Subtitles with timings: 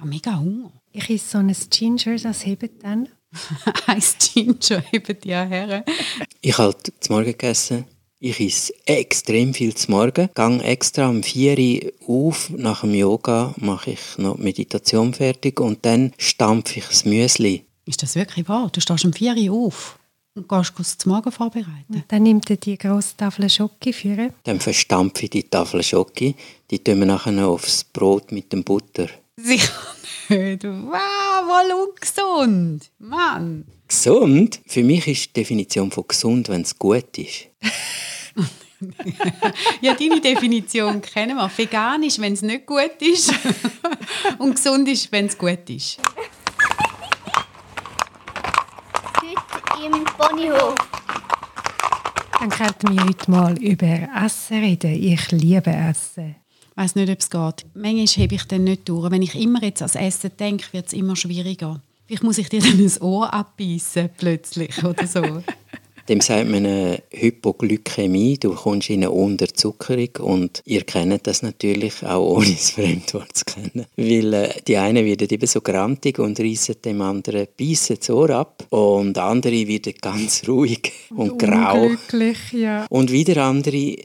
[0.00, 0.72] habe mega Hunger.
[0.92, 3.08] Ich esse so ein Ginger, das hebt dann.
[3.86, 5.84] ein Ginger hebt ja her.
[6.40, 7.84] Ich habe zum Morgen gegessen.
[8.18, 10.28] Ich esse extrem viel zum Morgen.
[10.34, 12.50] Gang extra um 4 Uhr auf.
[12.50, 17.64] Nach dem Yoga mache ich noch die Meditation fertig und dann stampfe ich das Müsli.
[17.86, 18.68] Ist das wirklich wahr?
[18.72, 19.98] Du stehst um 4 Uhr auf
[20.34, 21.94] und gehst das zum Morgen vorbereiten?
[21.94, 24.32] Und dann nimmt er die grosse Tafel Schoki für.
[24.44, 26.34] Dann verstampfe ich die Tafel Schoki.
[26.70, 29.08] Die tun wir nachher noch aufs Brot mit dem Butter.
[29.42, 29.72] Sicher
[30.28, 30.64] nicht.
[30.64, 32.90] Wow, voll ungesund.
[32.98, 33.64] Mann.
[33.88, 34.60] Gesund?
[34.66, 37.48] Für mich ist die Definition von gesund, wenn es gut ist.
[39.80, 41.50] ja, deine Definition kennen wir.
[41.56, 43.32] Vegan ist, wenn es nicht gut ist.
[44.38, 45.98] Und gesund ist, wenn es gut ist.
[49.20, 50.74] Heute im Ponyhof.
[52.38, 54.92] Dann könnten wir heute mal über Essen reden.
[54.92, 56.36] Ich liebe Essen.
[56.80, 57.66] Weiß nicht, ob es geht.
[57.74, 59.10] Manchmal hebe ich dann nicht durch.
[59.10, 61.78] Wenn ich immer jetzt ans Essen denke, wird es immer schwieriger.
[62.06, 65.20] Vielleicht muss ich dir dann ein Ohr abbeißen plötzlich oder so.
[66.08, 72.02] Dem sagt man eine Hypoglykämie, du kommst in eine Unterzuckerung und ihr kennt das natürlich
[72.02, 73.86] auch ohne das Fremdwort zu kennen.
[73.96, 78.30] Weil äh, die einen werden eben so grantig und reissen dem anderen beißen das Ohr
[78.30, 81.90] ab und andere werden ganz ruhig und, und grau.
[82.52, 82.86] Ja.
[82.88, 83.98] Und wieder andere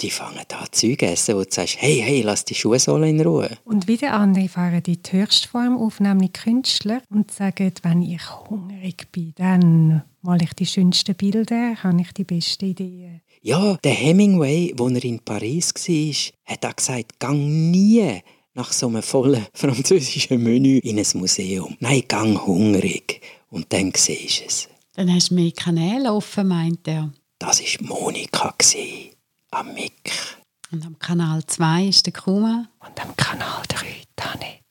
[0.00, 3.56] die fangen an Zeug essen, wo du sagst, hey, hey, lass die Schuhsohle in Ruhe.
[3.64, 9.32] Und wieder andere fahren die Höchstform auf, nämlich Künstler, und sagen, wenn ich hungrig bin,
[9.36, 13.22] dann male ich die schönsten Bilder, habe ich die besten Ideen.
[13.42, 17.38] Ja, der Hemingway, als er in Paris war, hat auch gesagt, gang
[17.70, 18.20] nie
[18.54, 21.76] nach so einem vollen französischen Menü in ein Museum.
[21.78, 23.20] Nein, gang hungrig.
[23.50, 24.68] Und dann siehst du es.
[24.94, 27.12] Dann hast du mehr Kanäle offen, meint er.
[27.38, 28.54] Das war Monika.
[28.58, 29.15] Gewesen
[29.50, 30.36] am Mick.
[30.72, 32.68] Und am Kanal 2 ist der Kuma.
[32.80, 34.62] Und am Kanal 3 Tanit.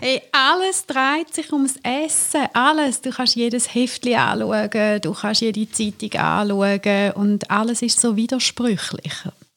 [0.00, 2.48] Hey, alles dreht sich ums Essen.
[2.52, 3.00] Alles.
[3.00, 9.12] Du kannst jedes Heftchen anschauen, du kannst jede Zeitung anschauen und alles ist so widersprüchlich.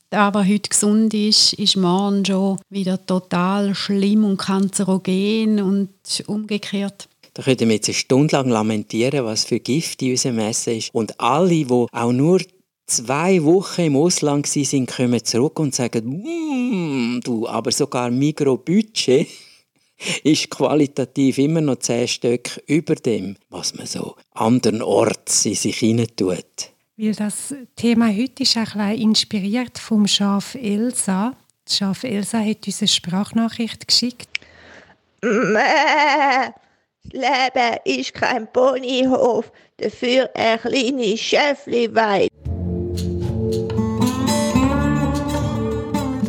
[0.09, 5.90] Was heute gesund ist, ist morgen schon wieder total schlimm und kanzerogen und
[6.28, 7.09] umgekehrt.
[7.37, 10.89] Da könnten wir jetzt eine Stunde lang lamentieren, was für Gift in unserem Essen ist.
[10.91, 12.41] Und alle, die auch nur
[12.87, 19.27] zwei Wochen im Ausland sind, kommen zurück und sagen, mmm, du, aber sogar Mikrobudget
[20.23, 26.71] ist qualitativ immer noch zehn Stück über dem, was man so andernorts in sich hineintut.
[26.97, 31.35] Weil das Thema heute ist auch ein inspiriert vom Schaf Elsa.
[31.65, 34.27] Das Schaf Elsa hat uns eine Sprachnachricht geschickt.
[37.13, 37.19] Mäh.
[37.19, 42.29] Leben ist kein Ponyhof, dafür ein kleines Schäfliweid.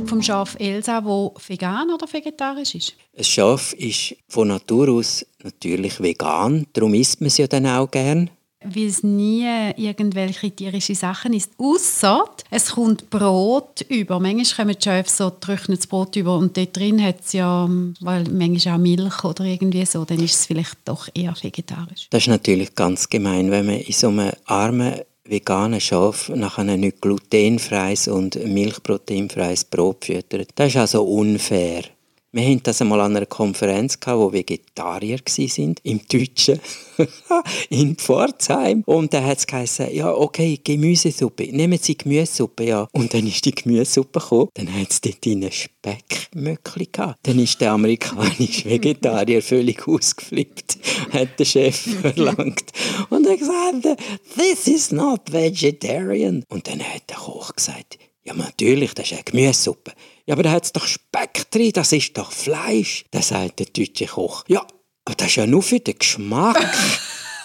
[0.06, 2.94] Vom Schaf Elsa, wo vegan oder vegetarisch ist?
[3.16, 7.90] Ein Schaf ist von Natur aus natürlich vegan, darum isst man es ja dann auch
[7.90, 8.30] gern
[8.64, 9.46] weil es nie
[9.76, 11.52] irgendwelche tierischen Sachen ist.
[11.58, 14.18] Außer es kommt Brot über.
[14.18, 17.68] Manchmal kommen die Chefs so trocknetes Brot über und dort drin hat es ja
[18.00, 20.04] weil manchmal auch Milch oder irgendwie so.
[20.04, 22.08] Dann ist es vielleicht doch eher vegetarisch.
[22.10, 24.94] Das ist natürlich ganz gemein, wenn man in so einem armen
[25.24, 30.50] veganen Schaf nach einem nicht glutenfreies und milchproteinfreies Brot füttert.
[30.54, 31.84] Das ist also unfair.
[32.30, 36.60] Wir hatten das einmal an einer Konferenz, gehabt, wo Vegetarier waren, im Deutschen,
[37.70, 38.82] in Pforzheim.
[38.84, 41.44] Und da hat es geheißen, ja, okay, Gemüsesuppe.
[41.44, 42.86] Nehmen Sie Gemüsesuppe, ja.
[42.92, 44.48] Und dann ist die Gemüsesuppe gekommen.
[44.52, 47.18] Dann hat es dort einen Speckmöckli gehabt.
[47.22, 50.76] Dann ist der amerikanische Vegetarier völlig ausgeflippt,
[51.10, 52.72] hat der Chef verlangt.
[53.08, 54.02] Und er gesagt,
[54.36, 56.44] this is not vegetarian.
[56.50, 59.92] Und dann hat der Koch gesagt, ja, natürlich, das ist eine Gemüsesuppe.
[60.28, 63.06] Ja, aber da hat es doch Speck drin, das ist doch Fleisch.
[63.10, 64.44] Da sagt der deutsche Koch.
[64.46, 64.60] Ja,
[65.06, 66.58] aber das ist ja nur für den Geschmack.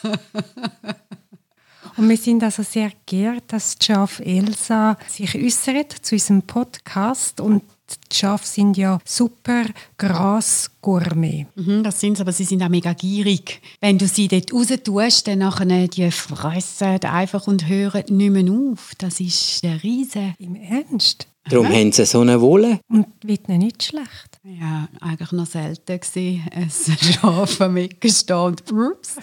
[1.95, 7.61] Und wir sind also sehr geehrt, dass Schaf Elsa sich äußert zu unserem Podcast und
[8.11, 9.65] die Schafe sind ja super
[9.97, 11.45] Grasgourmet.
[11.55, 13.61] Mhm, das sind sie, aber sie sind auch mega gierig.
[13.79, 18.51] Wenn du sie dort raus tust, dann nachher die fressen einfach und hören nicht mehr
[18.51, 18.93] auf.
[18.97, 20.33] Das ist der Riese.
[20.39, 21.27] Im Ernst?
[21.49, 21.73] Darum Aha.
[21.73, 22.79] haben sie so eine Wolle.
[22.89, 24.39] Und wird nicht schlecht?
[24.43, 26.43] Ja, eigentlich noch selten gewesen.
[26.53, 29.15] Ein Schaf am stehen und ups.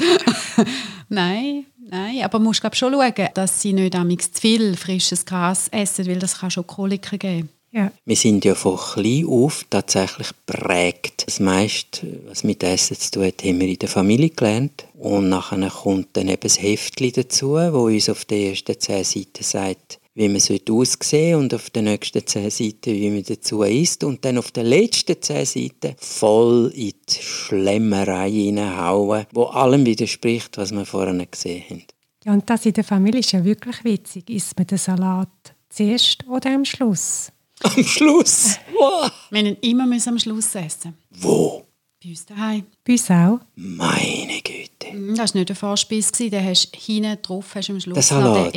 [1.09, 2.23] nein, nein.
[2.23, 6.39] Aber musst glaub, schon schauen, dass sie nicht zu viel frisches Gras essen, weil das
[6.39, 7.49] kann schon Koliken geben.
[7.73, 7.93] Ja.
[8.05, 11.27] Wir sind ja von klein auf tatsächlich prägt.
[11.27, 14.87] Das meiste, was mit Essen zu tun hat, haben wir in der Familie gelernt.
[14.95, 19.45] Und nachher kommt dann eben das Heftchen dazu, wo uns auf den ersten zehn Seiten
[19.45, 24.05] sagt, wie man es aussehen und auf den nächsten zehn Seiten, wie man dazu isst
[24.05, 30.59] und dann auf den letzten zehn Seiten voll in die Schlemmerei hineinhauen, wo allem widerspricht,
[30.59, 31.85] was wir vorhin gesehen haben.
[32.25, 34.29] Ja, und das in der Familie ist ja wirklich witzig.
[34.29, 35.29] Isst man den Salat
[35.71, 37.33] zuerst oder am Schluss?
[37.63, 38.59] Am Schluss?
[38.73, 39.11] Wow.
[39.31, 40.95] Wir müssen immer müssen am Schluss essen.
[41.11, 41.67] Wo?
[42.03, 42.65] Bei uns daheim.
[42.83, 43.41] Bei uns auch.
[43.57, 45.15] Meine Güte.
[45.15, 48.09] Das war nicht der Vorspeis, gewesen, den hast du hinten drauf hast du am Schluss
[48.09, 48.55] Der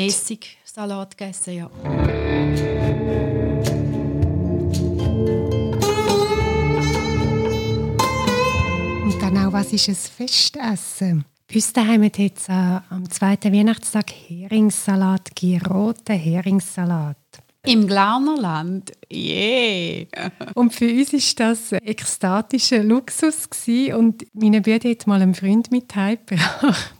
[0.75, 1.15] Salat.
[1.15, 1.53] gegessen.
[1.53, 1.67] Ja.
[9.03, 11.25] Und dann auch, was ist ein Festessen?
[11.47, 12.53] Bei uns daheim hat jetzt äh,
[12.89, 17.17] am zweiten Weihnachtstag Heringssalat gegeben, roten Heringssalat.
[17.67, 18.93] Im Glarnerland.
[19.11, 20.07] Yeah.
[20.55, 23.93] Und für uns ist das ein ekstatischer Luxus gewesen.
[23.93, 26.95] und meine Büde hat mal einen Freund mit heimgebracht.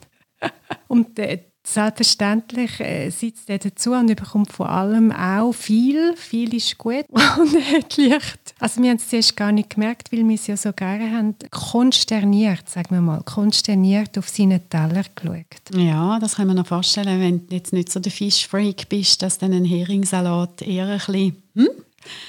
[0.88, 6.15] Und äh, selbstverständlich äh, sitzt er dazu und bekommt von allem auch viel.
[6.18, 8.54] Viel ist gut und er hat leicht.
[8.60, 11.36] Also wir haben es zuerst gar nicht gemerkt, weil wir es ja so gerne haben.
[11.51, 15.45] Konsterniert, sagen wir mal, konsterniert auf seinen Teller geschaut.
[15.74, 19.38] Ja, das kann man noch vorstellen, wenn du jetzt nicht so der Fischfreak bist, dass
[19.38, 21.44] dann ein Heringssalat eher ein bisschen...
[21.56, 21.69] Hm?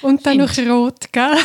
[0.01, 1.35] Und dann noch rot, gell?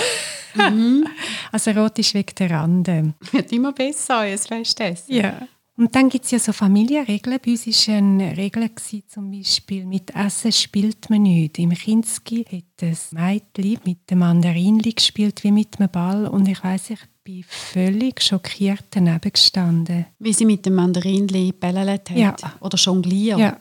[1.52, 3.14] Also rot ist wegen der Rande.
[3.32, 5.14] Wird immer besser, euer Festessen.
[5.14, 5.46] Ja.
[5.80, 7.38] Und dann gibt es ja so Familienregeln.
[7.42, 11.58] Bei uns war eine Regel, gewesen, zum Beispiel, mit Essen spielt man nicht.
[11.58, 16.26] Im Kinski hat das Mädchen mit dem Mandarinli gespielt wie mit einem Ball.
[16.26, 20.04] Und ich weiss, ich bin völlig schockiert daneben gestanden.
[20.18, 22.36] Wie sie mit dem Mandarinli bellelt hat Ja.
[22.60, 23.38] oder jongliert.
[23.38, 23.56] Ja.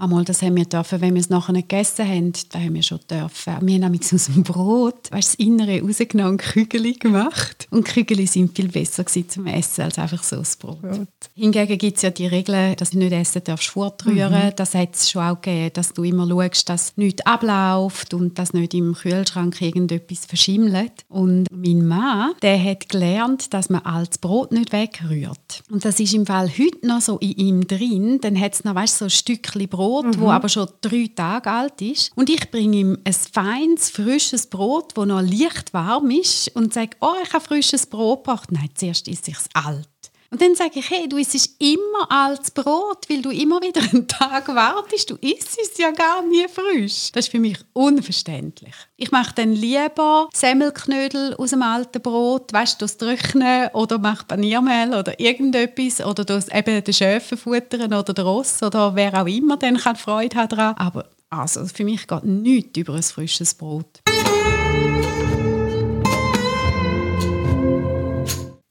[0.00, 2.82] Einmal, das haben wir dürfen, wenn wir es nachher nicht gegessen haben, da haben wir
[2.82, 3.54] schon dürfen.
[3.60, 7.68] Wir haben nämlich aus dem Brot, weißt, das Innere rausgenommen und Kügel gemacht.
[7.70, 10.80] Und Kügel sind viel besser zum Essen als einfach so das Brot.
[10.80, 11.08] Brot.
[11.34, 14.46] Hingegen gibt es ja die Regel, dass du nicht essen darfst, fortrühren.
[14.46, 14.52] Mhm.
[14.56, 18.54] Das hat es schon auch gegeben, dass du immer schaust, dass nichts abläuft und dass
[18.54, 20.92] nicht im Kühlschrank irgendetwas verschimmelt.
[21.08, 25.62] Und mein Mann, der hat gelernt, dass man altes Brot nicht wegrührt.
[25.70, 28.18] Und das ist im Fall heute noch so in ihm drin.
[28.22, 31.80] Dann hat es noch weißt, so ein Stückchen Brot, wo aber schon drei Tage alt
[31.82, 32.10] ist.
[32.14, 36.96] Und ich bringe ihm ein feines, frisches Brot, das noch leicht warm ist und sage,
[37.00, 38.52] oh, ich habe frisches Brot gebracht.
[38.52, 39.89] Nein, zuerst ist es alt.
[40.32, 44.06] Und dann sage ich, hey, du isst immer altes Brot, weil du immer wieder einen
[44.06, 45.10] Tag wartest.
[45.10, 47.10] Du isst es ja gar nie frisch.
[47.12, 48.74] Das ist für mich unverständlich.
[48.96, 54.24] Ich mache dann lieber Semmelknödel aus dem alten Brot, weißt du, das Trocknen oder mache
[54.24, 59.26] Paniermehl oder irgendetwas oder das eben den Schöfen futtern oder den Ross oder wer auch
[59.26, 60.76] immer dann kann Freude haben daran.
[60.76, 64.00] Aber also, für mich geht nichts über ein frisches Brot.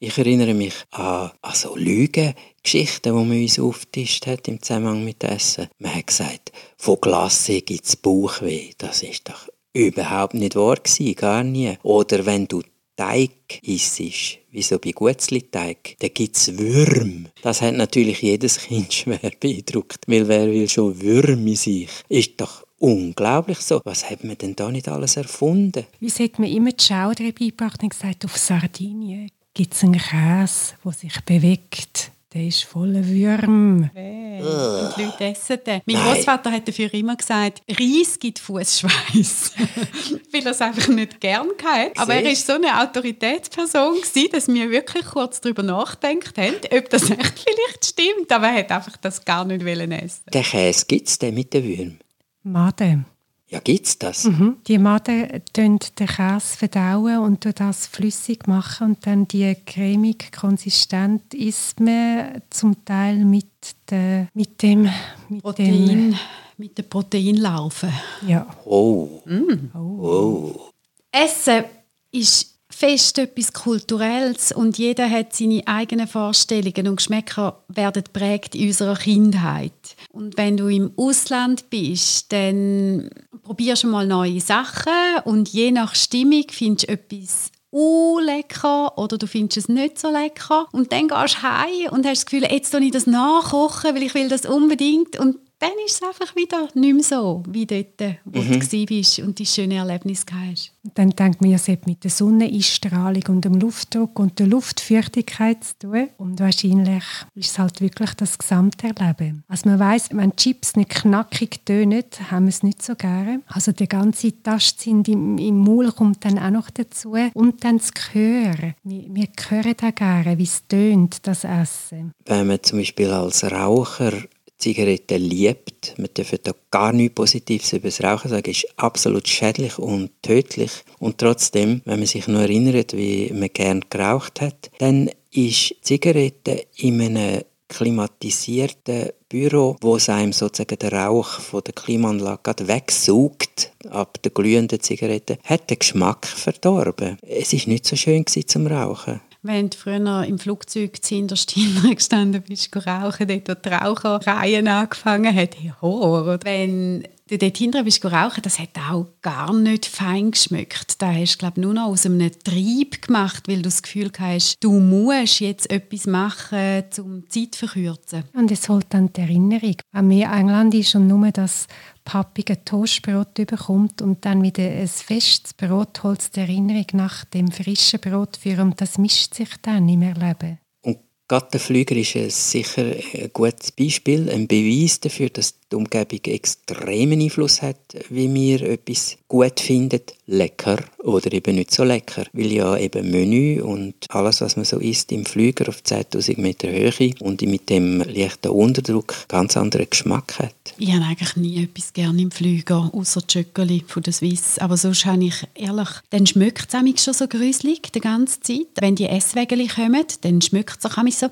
[0.01, 5.21] Ich erinnere mich an, an so Lügengeschichten, die man uns aufgetischt hat im Zusammenhang mit
[5.25, 5.67] Essen.
[5.77, 8.71] Man hat gesagt, von Glasse gibt es Bauchweh.
[8.77, 11.77] Das ist doch überhaupt nicht wahr gewesen, gar nie.
[11.83, 12.61] Oder wenn du
[12.95, 17.27] Teig isst, wie so bei Gutzli-Teig, dann gibt es Würm.
[17.41, 21.89] Das hat natürlich jedes Kind schwer beeindruckt, weil wer will schon Würm in sich?
[22.07, 23.81] Ist doch unglaublich so.
[23.83, 25.85] Was hat man denn da nicht alles erfunden?
[25.99, 30.75] Uns hat man immer die Schauder beigebracht und gesagt, auf Sardinien gibt es einen Käse,
[30.83, 32.11] der sich bewegt.
[32.31, 33.89] Der ist voller Würm.
[33.91, 35.81] Und die Leute essen den.
[35.87, 36.13] Mein Nein.
[36.13, 39.53] Großvater hat dafür immer gesagt, Reis gibt Fußschweiß,
[40.31, 41.99] weil er es einfach nicht gern hatte.
[41.99, 46.89] Aber er war so eine Autoritätsperson, gewesen, dass wir wirklich kurz darüber nachgedacht haben, ob
[46.91, 48.31] das echt vielleicht stimmt.
[48.31, 50.21] Aber er hat einfach das gar nicht essen.
[50.31, 51.99] Den Käse gibt es den mit den Würmern?
[52.43, 53.05] Made.
[53.49, 54.25] Ja, gibt's das?
[54.25, 54.57] Mhm.
[54.67, 61.33] Die Maden tun den Käse verdauen und das flüssig machen und dann die cremig konsistent
[61.33, 63.47] isst man zum Teil mit,
[63.89, 64.87] der, mit dem
[65.29, 66.15] mit Protein,
[66.57, 67.91] mit der Proteinlarve.
[68.21, 68.55] Dem, ja.
[68.65, 69.21] Oh.
[69.25, 69.75] Mm.
[69.75, 70.69] Oh.
[71.11, 71.63] Essen
[72.11, 78.67] ist fest etwas Kulturelles und jeder hat seine eigenen Vorstellungen und Geschmäcker werden prägt in
[78.67, 79.73] unserer Kindheit.
[80.09, 83.09] Und wenn du im Ausland bist, dann
[83.43, 84.91] probierst du mal neue Sachen
[85.23, 90.09] und je nach Stimmung findest du etwas uh, lecker oder du findest es nicht so
[90.11, 90.67] lecker.
[90.71, 94.03] Und dann gehst du heim und hast das Gefühl, jetzt soll ich das nachkochen, weil
[94.03, 95.19] ich will das unbedingt.
[95.19, 99.39] Und dann ist es einfach wieder nicht mehr so, wie dort, wo du warst und
[99.39, 100.71] die schöne Erlebnis hast.
[100.83, 105.63] Und dann denkt man, es hat mit der Sonneneinstrahlung und dem Luftdruck und der Luftfeuchtigkeit
[105.63, 106.07] zu tun.
[106.17, 107.03] Und wahrscheinlich
[107.35, 109.43] ist es halt wirklich das Gesamterleben.
[109.49, 113.41] Also man weiß, wenn Chips nicht knackig tönen, haben wir es nicht so gerne.
[113.47, 117.15] Also der ganze Tastsinn im, im Maul kommt dann auch noch dazu.
[117.33, 118.55] Und dann das Gehör.
[118.83, 122.13] Wir, wir hören auch gerne, wie es tönt, das Essen.
[122.25, 124.13] Wenn man zum Beispiel als Raucher
[124.59, 125.95] Zigaretten liebt.
[125.97, 128.51] Man darf da gar nichts Positives über das Rauchen sagen.
[128.51, 130.71] Es ist absolut schädlich und tödlich.
[130.99, 136.65] Und trotzdem, wenn man sich noch erinnert, wie man gern geraucht hat, dann ist Zigarette
[136.75, 144.21] in einem klimatisierten Büro, wo es einem sozusagen der Rauch von der Klimaanlage wegsaugt ab
[144.23, 147.17] der glühenden Zigarette, hat den Geschmack verdorben.
[147.21, 149.21] Es ist nicht so schön zum Rauchen.
[149.41, 151.55] Wenn du früher im Flugzeug zuhinterst
[151.95, 156.39] gestanden bist, rauchen, dort wo die Raucherreihen angefangen hat, hey, Horror.
[156.43, 161.01] Wenn du dort hinten bist rauchen, das hat auch gar nicht fein geschmeckt.
[161.01, 164.57] Da hast du glaube nur noch aus einem Trieb gemacht, weil du das Gefühl hast,
[164.61, 168.23] du musst jetzt etwas machen, um die Zeit zu verkürzen.
[168.33, 169.75] Und es holt dann die Erinnerung.
[169.93, 171.67] An mir England ist und nur das
[172.09, 177.99] pappige Toastbrot bekommt und dann wieder ein festes Brot holt die Erinnerung nach dem frischen
[177.99, 180.57] Brot für und das mischt sich dann im Erleben.
[180.81, 180.97] Und
[181.27, 187.21] gerade der Flüger ist sicher ein gutes Beispiel, ein Beweis dafür, dass die Umgebung extremen
[187.21, 187.77] Einfluss hat,
[188.09, 192.25] wie wir etwas gut finden, lecker oder eben nicht so lecker.
[192.33, 196.69] Weil ja eben Menü und alles, was man so isst im Flüger auf 10.000 Meter
[196.69, 200.53] Höhe und mit dem leichten Unterdruck ganz anderen Geschmack hat.
[200.77, 204.59] Ich habe eigentlich nie etwas gerne im Flüger, außer die Schöckeli von der Swiss.
[204.59, 208.67] Aber sonst habe ich ehrlich, dann schmeckt es schon so gruselig die ganze Zeit.
[208.79, 211.27] Wenn die Esswägeli kommen, dann schmeckt es auch so.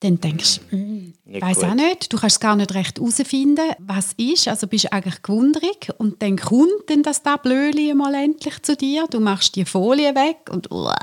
[0.00, 3.61] Dann denkst du, mm, ich weiß auch nicht, du kannst es gar nicht recht herausfinden,
[3.78, 4.48] was ist.
[4.48, 9.06] Also bist eigentlich gewundrig und dann kommt dann das Tablöli mal endlich zu dir.
[9.10, 10.94] Du machst die Folie weg und uah,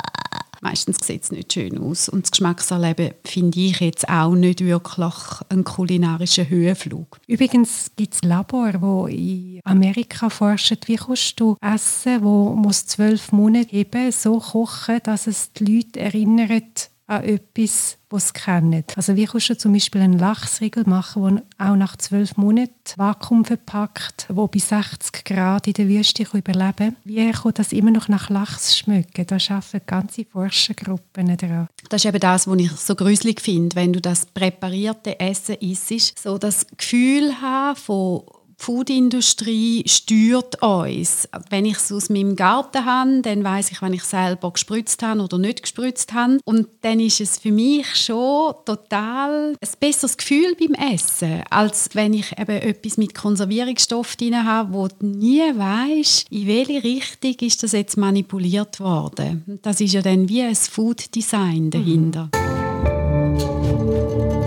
[0.61, 2.09] meistens sieht es nicht schön aus.
[2.09, 5.13] Und das Geschmackserleben finde ich jetzt auch nicht wirklich
[5.49, 7.19] einen kulinarischen Höhenflug.
[7.27, 13.31] Übrigens gibt es Labor, wo in Amerika forschen, wie kannst du Essen, wo muss zwölf
[13.31, 18.83] Monate eben so kochen, dass es die Leute erinnert an etwas, was sie kennen.
[18.95, 23.45] Also wie kannst du zum Beispiel einen Lachsriegel machen, der auch nach zwölf Monaten Vakuum
[23.45, 26.95] verpackt, wo bei 60 Grad in der Wüste überleben kann.
[27.03, 29.25] Wie kann das immer noch nach Lachs schmecken?
[29.25, 31.67] Da arbeiten ganze Forschergruppen daran.
[31.89, 36.19] Das ist eben das, was ich so gruselig finde, wenn du das präparierte Essen isst,
[36.19, 38.21] so das Gefühl haben von
[38.59, 41.29] Foodindustrie steuert uns.
[41.49, 45.21] Wenn ich es aus meinem Garten habe, dann weiß ich, wenn ich selber gespritzt habe
[45.21, 46.39] oder nicht gespritzt habe.
[46.43, 52.13] Und dann ist es für mich schon total ein besseres Gefühl beim Essen, als wenn
[52.13, 57.63] ich eben etwas mit Konservierungsstoff drin habe, wo du nie weißt, in welche Richtung ist
[57.63, 59.59] das jetzt manipuliert worden.
[59.61, 62.29] Das ist ja dann wie ein Food Design dahinter.
[62.35, 64.38] Mhm.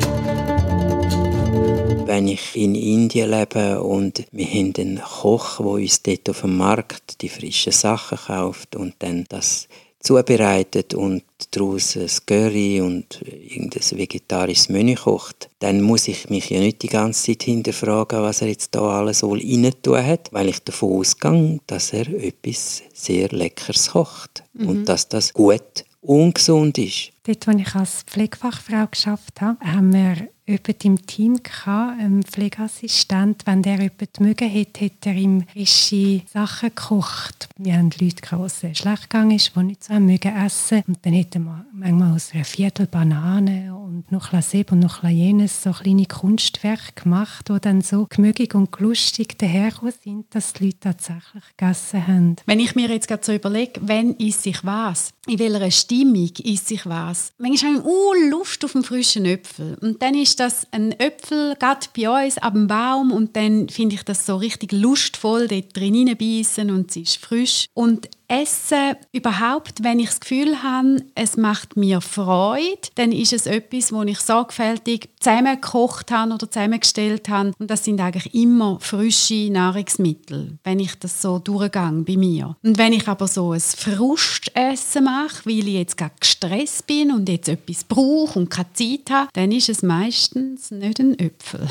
[2.06, 6.56] Wenn ich in Indien lebe und wir haben einen Koch, der uns dort auf dem
[6.56, 9.68] Markt die frischen Sachen kauft und dann das
[10.02, 11.22] zubereitet und
[11.52, 16.88] daraus ein Curry und irgendein vegetarisches Menü kocht, dann muss ich mich ja nicht die
[16.88, 21.61] ganze Zeit hinterfragen, was er jetzt da alles wohl reintun hat, weil ich davon ausgehe,
[21.66, 24.68] dass er etwas sehr Leckeres kocht mhm.
[24.68, 27.12] und dass das gut ungesund ist.
[27.25, 33.42] Dort, wo ich als Pflegefachfrau geschafft habe, haben wir jemand im Team gehabt, einen Pflegeassistent.
[33.47, 37.49] Wenn der jemand mögen hat, hat er ihm frische Sachen gekocht.
[37.56, 40.82] Wir haben Leute gehabt, es schlecht gegangen ist, die nicht so mögen essen.
[40.87, 45.02] Und dann hätten wir manchmal aus einer Viertel Banane und noch ein Seb und noch
[45.02, 50.52] ein jenes so kleine Kunstwerke gemacht, die dann so gemügig und lustig dahergekommen sind, dass
[50.52, 52.37] die Leute tatsächlich gegessen haben.
[52.47, 56.75] Wenn ich mir jetzt gerade so überlege, wenn esse ich was, in welcher Stimmung esse
[56.75, 59.78] ich was, manchmal habe ich uh, Lust auf einen frischen Äpfel.
[59.80, 63.94] Und dann ist das ein Äpfel gerade bei uns ab dem Baum und dann finde
[63.94, 67.66] ich das so richtig lustvoll, dort drin beißen und es ist frisch.
[67.75, 73.44] Und Essen überhaupt, wenn ich das Gefühl habe, es macht mir Freude, dann ist es
[73.44, 77.52] etwas, wo ich sorgfältig zusammengekocht habe oder zusammengestellt habe.
[77.58, 82.56] Und das sind eigentlich immer frische Nahrungsmittel, wenn ich das so durchgehe bei mir.
[82.62, 87.28] Und wenn ich aber so ein Frustessen mache, weil ich jetzt gerade gestresst bin und
[87.28, 90.21] jetzt etwas brauche und keine Zeit habe, dann ist es meistens
[90.70, 91.68] nicht ein Äpfel.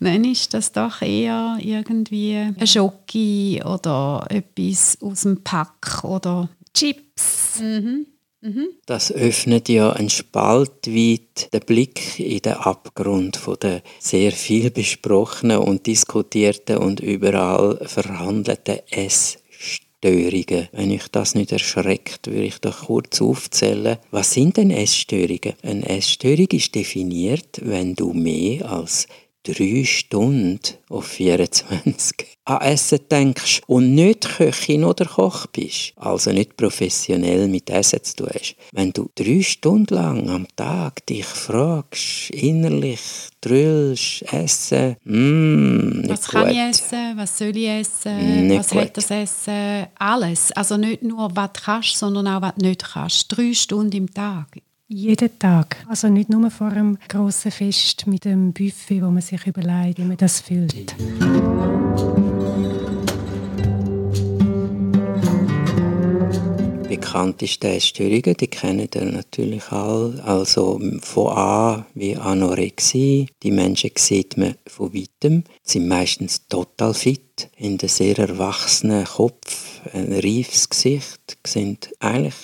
[0.00, 7.60] dann ist das doch eher irgendwie ein Schoki oder etwas aus dem Pack oder Chips.
[7.60, 8.06] Mhm.
[8.42, 8.68] Mhm.
[8.84, 14.70] Das öffnet ja einen Spalt weit den Blick in den Abgrund von der sehr viel
[14.70, 18.80] besprochenen und diskutierten und überall verhandelten
[20.00, 20.68] Essstörungen.
[20.72, 23.98] Wenn ich das nicht erschreckt, würde ich doch kurz aufzählen.
[24.10, 25.54] Was sind denn Essstörungen?
[25.62, 29.06] Eine Essstörung ist definiert, wenn du mehr als
[29.46, 36.56] drei Stunden auf 24 an Essen denkst und nicht Köchin oder Koch bist, also nicht
[36.56, 42.30] professionell mit Essen zu tun hast, wenn du drei Stunden lang am Tag dich fragst,
[42.30, 43.00] innerlich
[43.40, 48.80] drüllst, essen, mm, Was kann ich essen, was soll ich essen, nicht was gut.
[48.80, 50.52] hat das Essen, alles.
[50.52, 53.36] Also nicht nur, was du kannst, sondern auch, was du nicht kannst.
[53.36, 54.46] Drei Stunden im Tag.
[54.88, 55.84] Jeden Tag.
[55.88, 60.04] Also nicht nur vor einem grossen Fest mit einem Buffet, wo man sich überlegt, wie
[60.04, 60.94] man das fühlt.
[67.16, 70.22] bekannteste Essstörungen, die kennen ihr natürlich alle.
[70.24, 73.28] Also von A wie Anorexie.
[73.42, 79.80] Die Menschen sieht man von weitem, sind meistens total fit, in einem sehr erwachsenen Kopf,
[79.92, 82.34] ein reifes Gesicht, sind eigentlich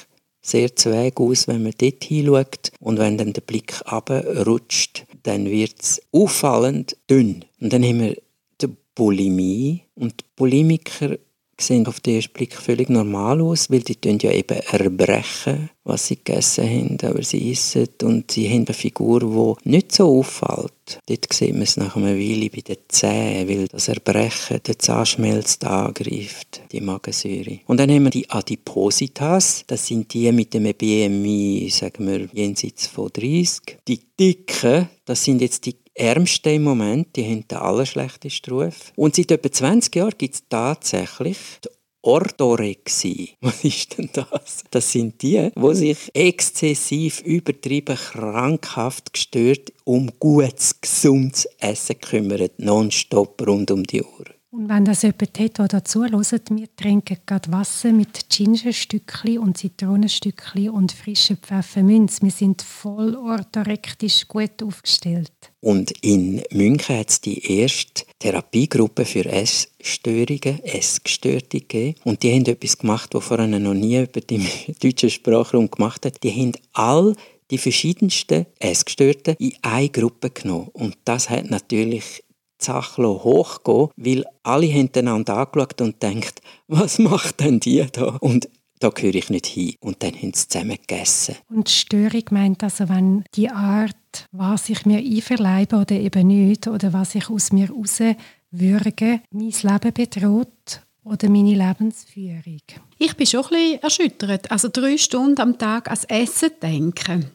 [0.43, 2.73] sehr zweig aus, wenn man dort hinschaut.
[2.81, 7.45] Und wenn dann der Blick rutscht, dann wird es auffallend dünn.
[7.61, 8.17] Und dann haben wir
[8.61, 9.83] die Bulimie.
[9.95, 11.17] Und die Bulimiker
[11.63, 16.17] sehen auf den ersten Blick völlig normal aus, weil die ja eben erbrechen, was sie
[16.17, 20.73] gegessen haben, aber sie essen und sie haben eine Figur, die nicht so auffällt.
[21.07, 25.59] Dort sieht man es nach einer Weile bei den Zähnen, weil das Erbrechen den Zahnschmelz
[25.63, 27.61] angreift, die Magensäure.
[27.67, 32.87] Und dann haben wir die Adipositas, das sind die mit dem BMI, sagen wir, jenseits
[32.87, 33.79] von 30.
[33.89, 38.93] Die Dicken, das sind jetzt die Ärmsten im Moment, die haben den allerschlechtesten Ruf.
[38.97, 41.69] Und seit etwa 20 Jahren gibt es tatsächlich die
[42.03, 43.31] Orthorexie.
[43.41, 44.65] Was ist denn das?
[44.71, 53.47] Das sind die, die sich exzessiv, übertrieben, krankhaft gestört um gutes, gesundes Essen kümmern, nonstop
[53.47, 54.25] rund um die Uhr.
[54.55, 59.57] Und wenn das jemand hat, der dazu hört, wir trinken gerade Wasser mit Gingerstückchen und
[59.57, 62.21] Zitronenstückchen und frischen Pfefferminz.
[62.21, 65.33] Wir sind voll orthorektisch gut aufgestellt.
[65.63, 71.99] Und in München hat es die erste Therapiegruppe für Essstörungen, Essgestörte gegeben.
[72.05, 74.47] Und die haben etwas gemacht, was vorher noch nie über den
[74.83, 76.23] deutschen Sprachraum gemacht hat.
[76.23, 77.17] Die haben all
[77.51, 80.69] die verschiedensten Essgestörten in eine Gruppe genommen.
[80.75, 82.23] Und das hat natürlich
[82.63, 88.17] Sache hochgehen weil alle haben einander angeschaut und gedacht, was macht denn die da?
[88.21, 88.49] Und
[88.83, 89.75] da gehöre ich nicht hin.
[89.81, 91.37] Und dann haben sie zusammen gegessen.
[91.49, 96.93] Und Störung meint also, wenn die Art, was ich mir einverleibe oder eben nicht, oder
[96.93, 102.63] was ich aus mir rauswürge, mein Leben bedroht oder meine Lebensführung.
[102.99, 104.51] Ich bin schon ein bisschen erschüttert.
[104.51, 107.27] Also drei Stunden am Tag ans Essen denken.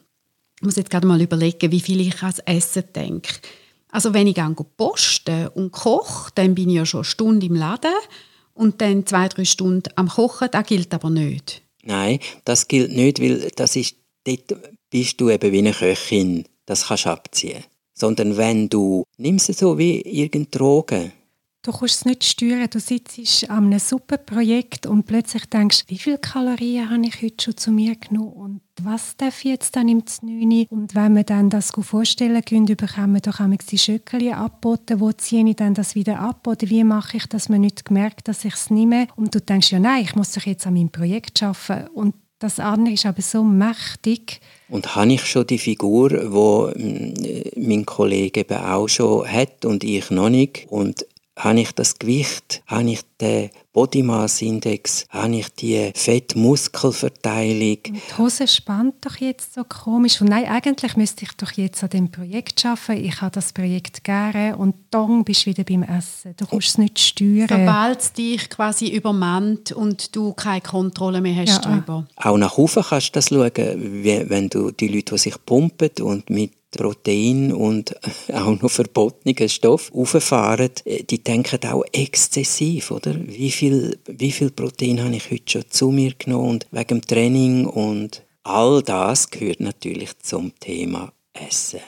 [0.56, 3.32] Ich muss jetzt gerade mal überlegen, wie viel ich ans Essen denke.
[3.90, 7.54] Also wenn ich gehe posten und koche, dann bin ich ja schon eine Stunde im
[7.54, 7.94] Laden
[8.54, 11.62] und dann zwei, drei Stunden am Kochen, das gilt aber nicht.
[11.84, 14.56] Nein, das gilt nicht, weil das ist, dort
[14.90, 16.44] bist du eben wie eine Köchin.
[16.66, 17.64] Das kannst du abziehen.
[17.94, 21.12] Sondern wenn du, nimmst es so wie irgendeine Droge,
[21.68, 22.66] Du kannst es nicht steuern.
[22.70, 27.56] Du sitzt an einem Suppenprojekt und plötzlich denkst, wie viele Kalorien habe ich heute schon
[27.58, 30.64] zu mir genommen und was darf ich jetzt dann im 9.
[30.70, 34.98] Und wenn wir dann das vorstellen können, bekommen wir doch die Schöckchen abboten.
[34.98, 36.46] Wo ziehe ich dann das wieder ab?
[36.46, 39.06] Oder wie mache ich, dass man nicht merkt, dass ich es nehme?
[39.16, 41.88] Und du denkst, ja nein, ich muss doch jetzt an meinem Projekt arbeiten.
[41.88, 44.40] Und das andere ist aber so mächtig.
[44.70, 49.84] Und habe ich schon die Figur, die mm, mein Kollege eben auch schon hat und
[49.84, 50.66] ich noch nicht.
[50.70, 51.04] Und
[51.38, 57.78] habe ich das Gewicht, habe ich den Body Mass Index, habe ich die Fett-Muskelverteilung.
[57.84, 60.20] Die Hose spannt doch jetzt so komisch.
[60.20, 63.04] Und nein, eigentlich müsste ich doch jetzt an dem Projekt arbeiten.
[63.04, 66.34] Ich habe das Projekt gerne und dann bist du wieder beim Essen.
[66.36, 67.46] Du kannst es nicht steuern.
[67.48, 71.70] Sobald es dich quasi übermannt und du keine Kontrolle mehr hast ja.
[71.70, 72.06] darüber.
[72.16, 76.30] Auch nach oben kannst du das schauen, wenn du die Leute, die sich pumpen und
[76.30, 77.94] mit Protein und
[78.32, 83.14] auch noch verbotenen Stoff auffahren, äh, die denken auch exzessiv, oder?
[83.26, 87.02] Wie viel, wie viel Protein habe ich heute schon zu mir genommen und wegen dem
[87.02, 91.80] Training und all das gehört natürlich zum Thema Essen.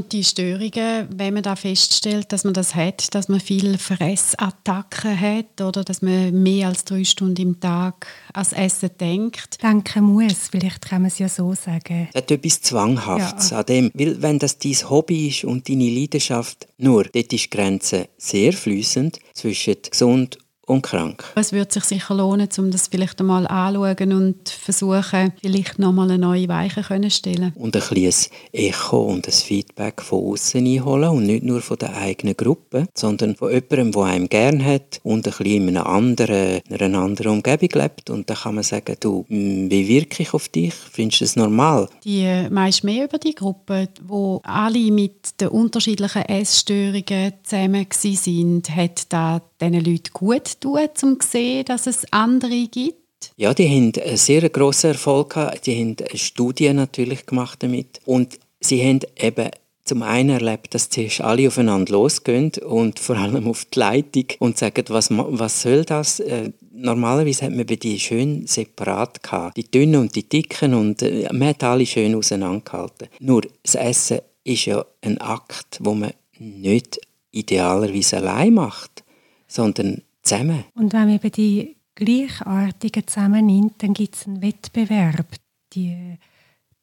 [0.00, 5.20] Und die Störungen, wenn man da feststellt, dass man das hat, dass man viel Fressattacken
[5.20, 9.62] hat oder dass man mehr als drei Stunden im Tag ans Essen denkt.
[9.62, 12.08] Denken muss, vielleicht kann man es ja so sagen.
[12.14, 13.58] Es hat etwas Zwanghaftes ja.
[13.58, 13.90] an dem.
[13.92, 18.54] Weil wenn das dein Hobby ist und deine Leidenschaft, nur dort ist die Grenze sehr
[18.54, 20.38] fließend zwischen gesund
[20.70, 21.24] und krank.
[21.34, 26.18] Es würde sich sicher lohnen, um das vielleicht einmal anzuschauen und versuchen, vielleicht nochmal eine
[26.18, 27.52] neue Weiche zu stellen.
[27.56, 31.96] Und ein kleines Echo und ein Feedback von außen einholen und nicht nur von der
[31.96, 36.60] eigenen Gruppe, sondern von jemandem, der einem gern hat und ein bisschen in einer anderen,
[36.68, 38.10] in einer anderen Umgebung lebt.
[38.10, 40.74] Und dann kann man sagen, du, hm, wie wirke ich auf dich?
[40.74, 41.88] Findest du das normal?
[42.04, 48.70] Die äh, meist mehr über die Gruppe, wo alle mit den unterschiedlichen Essstörungen zusammen sind,
[48.74, 53.00] hat da diesen Leuten gut tun, um zu sehen, dass es andere gibt?
[53.36, 55.66] Ja, die haben einen sehr grossen Erfolg gehabt.
[55.66, 58.00] Die haben Studien natürlich gemacht damit.
[58.04, 59.50] Und sie haben eben
[59.84, 64.56] zum einen erlebt, dass zuerst alle aufeinander losgehen und vor allem auf die Leitung und
[64.56, 66.20] sagen, was, was soll das?
[66.20, 71.02] Äh, normalerweise hat man bei die schön separat gehabt, die dünnen und die dicken und
[71.02, 73.08] äh, man hat alle schön auseinandergehalten.
[73.18, 77.00] Nur das Essen ist ja ein Akt, wo man nicht
[77.32, 79.02] idealerweise allein macht,
[79.48, 80.64] sondern zusammen.
[80.74, 85.26] Und wenn man eben die Gleichartigen zusammennimmt, dann gibt es einen Wettbewerb.
[85.74, 86.18] Die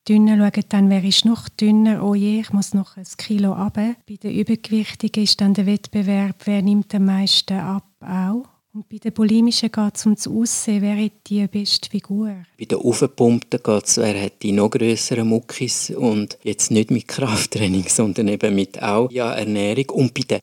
[0.08, 3.76] Dünnen schauen dann, wer ist noch dünner, oh je, ich muss noch ein Kilo ab.
[3.76, 8.46] Bei den Übergewichtigen ist dann der Wettbewerb, wer nimmt am meisten ab, auch.
[8.74, 12.46] Und bei den Bulimischen geht es um das Aussehen, wer hat die beste Figur.
[12.60, 17.08] Bei den Aufgepumpten geht es, wer hat die noch grösseren Muckis und jetzt nicht mit
[17.08, 19.90] Krafttraining, sondern eben mit auch ja, Ernährung.
[19.90, 20.40] Und bei den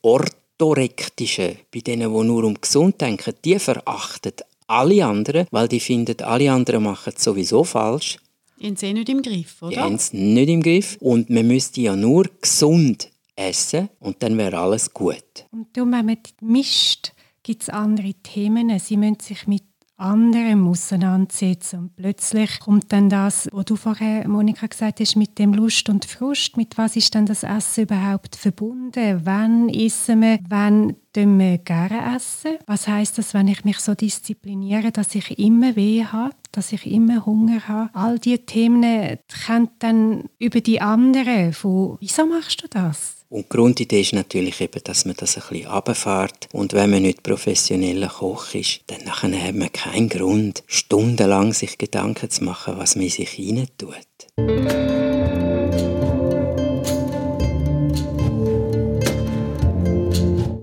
[0.58, 4.32] Orthorektischen, bei denen, die nur um gesund denken, die verachten
[4.66, 8.18] alle anderen, weil die finden, alle anderen machen es sowieso falsch.
[8.58, 9.70] Die haben es eh nicht im Griff, oder?
[9.70, 10.96] Die haben es nicht im Griff.
[11.00, 15.46] Und man müsste ja nur gesund essen und dann wäre alles gut.
[15.50, 17.12] Und darum, wenn man mischt,
[17.42, 18.78] gibt es andere Themen.
[18.78, 19.64] Sie müssen sich mit
[19.96, 21.78] anderem auseinandersetzen.
[21.78, 26.04] Und plötzlich kommt dann das, was du vorher, Monika, gesagt hast, mit dem Lust und
[26.04, 26.56] Frust.
[26.56, 29.20] Mit was ist dann das Essen überhaupt verbunden?
[29.24, 30.38] Wann essen wir?
[30.48, 32.58] Wann tun wir gerne essen?
[32.66, 36.34] Was heißt das, wenn ich mich so diszipliniere, dass ich immer weh habe?
[36.56, 37.90] dass ich immer Hunger habe.
[37.94, 43.23] All diese Themen kommen dann über die anderen von, wieso machst du das?
[43.34, 46.48] Und die Grundidee ist natürlich eben, dass man das ein bisschen runterfährt.
[46.52, 52.30] Und wenn man nicht professioneller Koch ist, dann hat man keinen Grund, stundenlang sich Gedanken
[52.30, 53.96] zu machen, was man sich rein tut.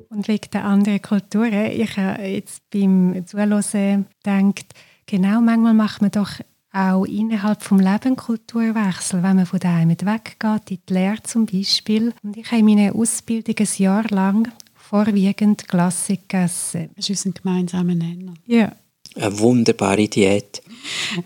[0.09, 4.65] Und wegen der anderen Kulturen, ich habe jetzt beim Zuhören gedacht,
[5.07, 6.39] genau, manchmal macht man doch
[6.73, 12.13] auch innerhalb vom Leben Kulturwechsel, wenn man von daheim weggeht, in die Lehre zum Beispiel.
[12.23, 16.89] Und ich habe meine Ausbildung ein Jahr lang vorwiegend Klassik gegessen.
[16.95, 18.33] Das ist unser gemeinsamer Nenner.
[18.45, 18.71] Ja.
[19.15, 20.61] Eine wunderbare Diät.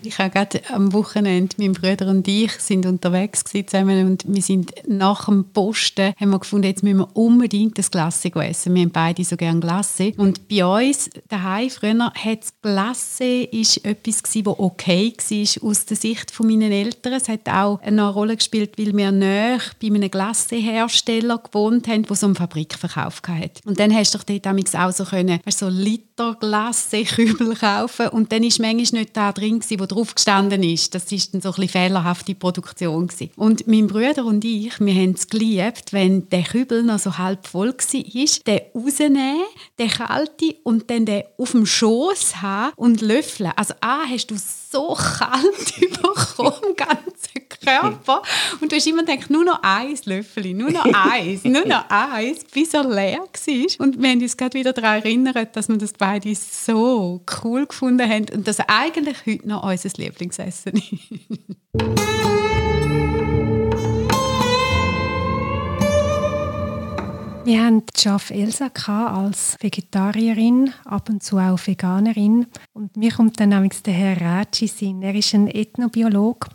[0.02, 4.72] Ich habe gerade am Wochenende, mein Bruder und ich sind unterwegs zusammen und wir sind
[4.86, 8.74] nach dem Posten, haben wir gefunden, jetzt müssen wir unbedingt das Glasse essen.
[8.74, 10.12] Wir haben beide so gerne Glasse.
[10.16, 15.86] Und bei uns daheim früher hat das Glasse ist etwas gewesen, das okay war aus
[15.86, 17.14] der Sicht von meinen Eltern.
[17.14, 22.16] Es hat auch eine Rolle gespielt, weil wir näher bei einem Glassehersteller gewohnt haben, der
[22.16, 23.62] so einen Fabrikverkauf hatte.
[23.64, 27.75] Und dann hast du dort auch so können, so Liter Glasse-Kübel kaufen
[28.12, 30.94] und dann ist manchmal nicht da drin gewesen, wo drauf gestanden ist.
[30.94, 33.30] Das ist dann so ein fehlerhafte Produktion gewesen.
[33.36, 37.46] Und mein Bruder und ich, wir haben es geliebt, wenn der Kübel noch so halb
[37.46, 39.42] voll war, den rausnehmen,
[39.78, 43.52] den kalte und dann den auf dem Schoß haben und löffeln.
[43.56, 47.15] Also A, hast du so kalt bekommen, ganzen
[47.66, 48.22] Körper.
[48.60, 52.44] Und du hast immer gedacht, nur noch ein Löffel, nur noch eins, nur noch eins,
[52.44, 53.86] bis er leer war.
[53.86, 58.08] Und wir haben uns gerade wieder daran erinnert, dass wir das beide so cool gefunden
[58.08, 62.16] haben und das eigentlich heute noch unser Lieblingsessen ist.
[67.46, 72.46] Wir haben Schaff Elsa als Vegetarierin, ab und zu auch Veganerin.
[72.72, 75.00] Und mir kommt dann nämlich der Herr Ratschi Sinn.
[75.02, 76.48] Er ist ein Ethnobiologe,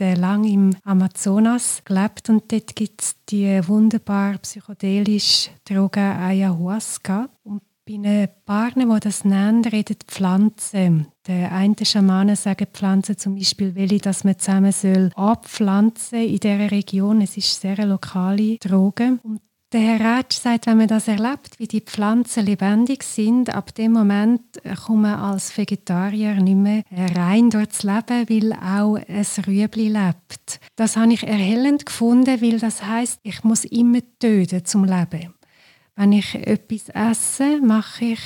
[0.00, 7.28] lange im Amazonas gelebt und dort gibt es die wunderbar psychedelische Droge Ayahuasca.
[7.42, 11.06] Und bei den Paaren, die das nennen, reden Pflanzen.
[11.26, 16.70] Der eine Schamanen sagen Pflanzen zum Beispiel, welche dass man zusammen soll abpflanzen in dieser
[16.70, 17.20] Region.
[17.20, 19.18] Es ist sehr lokale Droge.
[19.22, 19.40] Und
[19.76, 23.92] der Herr Ratsch sagt, wenn man das erlebt, wie die Pflanzen lebendig sind, ab dem
[23.92, 24.40] Moment
[24.86, 26.82] kommt man als Vegetarier nicht mehr
[27.14, 30.60] rein durchs Leben, weil auch ein Rüebli lebt.
[30.76, 35.34] Das habe ich erhellend gefunden, weil das heißt, ich muss immer töten zum Leben.
[35.94, 38.20] Wenn ich etwas esse, mache ich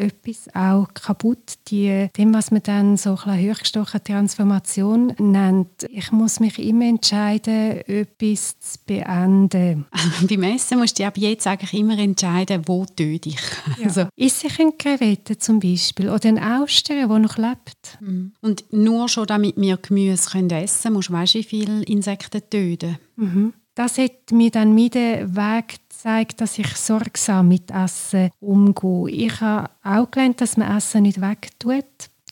[0.00, 1.54] etwas auch kaputt.
[1.68, 5.84] Die, dem, was man dann so ein hochgestochen Transformation nennt.
[5.90, 9.86] Ich muss mich immer entscheiden, etwas zu beenden.
[10.28, 13.40] Beim Essen musst du ab jetzt eigentlich immer entscheiden, wo töte ich.
[13.78, 13.86] Ja.
[13.86, 14.06] Also.
[14.16, 17.98] Isse ich eine Krevette zum Beispiel oder einen Austern, der noch lebt.
[18.00, 18.32] Mhm.
[18.40, 22.42] Und nur schon damit wir Gemüse können essen können, musst du weißt, wie viele Insekten
[22.48, 22.98] töten.
[23.16, 23.52] Mhm.
[23.74, 29.26] Das hat mir dann mit dem Weg zeigt, dass ich sorgsam mit Essen umgehe.
[29.26, 31.84] Ich habe auch gelernt, dass man Essen nicht wegtut.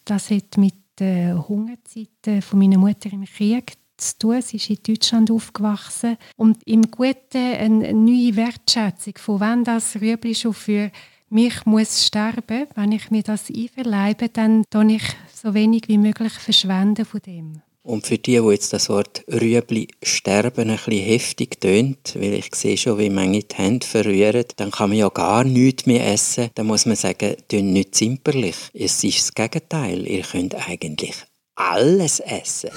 [0.04, 4.42] Das hat mit den Hungerzeiten von meiner Mutter im Krieg zu tun.
[4.42, 6.16] Sie ist in Deutschland aufgewachsen.
[6.36, 10.90] Und im Guten eine neue Wertschätzung, von wann das Rüebli schon für
[11.30, 15.04] mich muss sterben, wenn ich mir das einverleibe, dann tue ich
[15.34, 17.60] so wenig wie möglich verschwenden von dem.
[17.88, 22.54] Und für die, die jetzt das Wort Rüebli sterben ein bisschen heftig tönt, weil ich
[22.54, 26.50] sehe schon, wie manche die Hände verrühren, dann kann man ja gar nichts mehr essen.
[26.54, 28.56] Dann muss man sagen, tönt nicht zimperlich.
[28.74, 30.06] Es ist das Gegenteil.
[30.06, 31.14] Ihr könnt eigentlich
[31.54, 32.68] alles essen.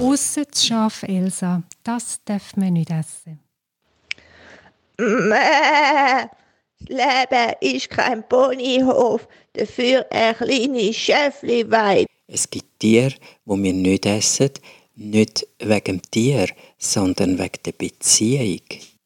[0.00, 1.62] Ausser das Schaf Elsa.
[1.84, 3.38] Das darf man nicht essen.
[6.80, 12.06] Das Leben ist kein Ponyhof, dafür ein kleines Schäfliweib.
[12.26, 13.14] Es gibt Tiere,
[13.44, 14.50] wo wir nicht essen,
[14.94, 18.60] nicht wegen dem Tier, sondern wegen der Beziehung.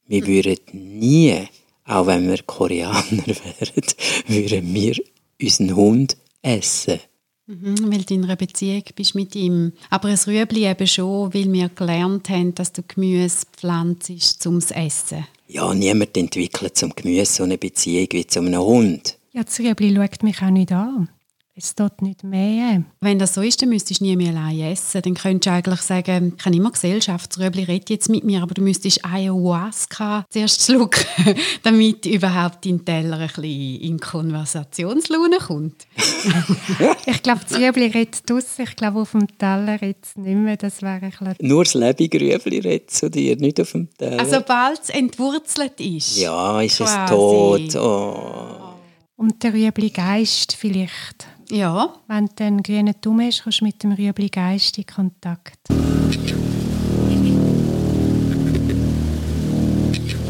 [0.07, 1.49] Wir würden nie,
[1.87, 3.85] auch wenn wir Koreaner wären,
[4.27, 4.97] würden wir
[5.41, 7.01] unseren Hund essen.
[7.47, 9.73] Mhm, weil du in einer Beziehung bist mit ihm.
[9.91, 15.27] Aber ein Rüebli eben schon, weil wir gelernt haben, dass du Gemüse pflanzt zum Essen.
[15.53, 19.19] Ja, niemand entwickelt zum Gemüse so eine Beziehung wie zu einem Hund.
[19.33, 21.11] Ja, das Rüebli schaut mich auch nicht an.
[21.55, 22.83] Es tut nicht mehr.
[23.01, 25.03] Wenn das so ist, dann müsstest du nie mehr allein essen.
[25.03, 28.43] Dann könntest du eigentlich sagen, ich habe immer Gesellschaft, das Rüebli redet jetzt mit mir,
[28.43, 31.05] aber du müsstest Ayahuasca zuerst schlucken,
[31.63, 35.87] damit überhaupt dein Teller ein bisschen in Konversationslaune kommt.
[37.05, 38.63] ich glaube, das Rüebli redet draussen.
[38.63, 40.57] Ich glaube, auf dem Teller redet es nicht mehr.
[40.57, 44.21] Das wäre ein Nur das lebige Rüebli redet zu dir, nicht auf dem Teller.
[44.21, 46.17] Also sobald es entwurzelt ist.
[46.17, 47.77] Ja, ist es tot.
[47.77, 48.73] Oh.
[49.17, 51.29] Und der Rüebli-Geist vielleicht.
[51.53, 51.93] Ja.
[52.09, 55.59] Wenn du einen grünen Daumen hast, kommst du mit dem Rüebli-Geist in Kontakt.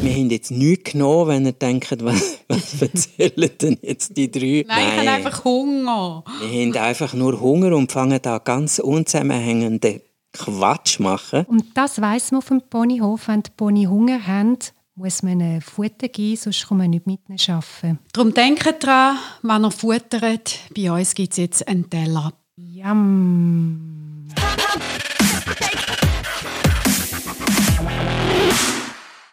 [0.01, 4.65] Wir haben jetzt nichts genommen, wenn ihr denkt, was, was erzählen denn jetzt die drei?
[4.67, 6.25] Nein, Nein, ich habe einfach Hunger.
[6.41, 10.01] Wir haben einfach nur Hunger und fangen da ganz unzusammenhängenden
[10.33, 11.45] Quatsch machen.
[11.45, 14.59] Und das weiss man auf dem Ponyhof, wenn die Pony Hunger haben,
[14.95, 17.99] muss man Futter geben, sonst kann man nicht mit arbeiten.
[18.13, 20.59] Darum denkt daran, wenn ihr futtert.
[20.77, 22.33] Bei uns gibt es jetzt einen Teller.
[22.57, 24.29] Yum!